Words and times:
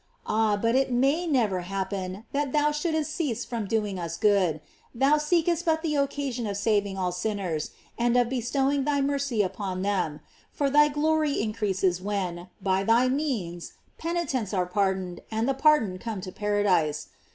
Ah, 0.25 0.55
may 0.55 1.21
it 1.25 1.29
never 1.31 1.59
happen 1.59 2.25
that 2.31 2.51
thou 2.53 2.71
shouldst 2.71 3.13
cease 3.13 3.45
from 3.45 3.67
doing 3.67 3.99
us 3.99 4.17
good: 4.17 4.59
thou 4.95 5.19
seekest 5.19 5.63
but 5.63 5.83
the 5.83 5.95
occasion 5.95 6.47
of 6.47 6.57
saving 6.57 6.97
all 6.97 7.11
sinners, 7.11 7.69
and 7.99 8.17
of 8.17 8.27
be 8.27 8.41
stowing 8.41 8.83
thy 8.83 8.99
mercy 8.99 9.43
upon 9.43 9.83
them; 9.83 10.19
for 10.51 10.71
thy 10.71 10.87
glory 10.87 11.33
in 11.33 11.53
creases 11.53 12.01
when, 12.01 12.49
by 12.59 12.83
thy 12.83 13.09
means, 13.09 13.73
penitents 13.99 14.55
are 14.55 14.65
pardon 14.65 15.19
ed, 15.19 15.23
and 15.29 15.47
the 15.47 15.53
pardoned 15.53 16.01
come 16.01 16.19
to 16.19 16.31
paradise. 16.31 17.09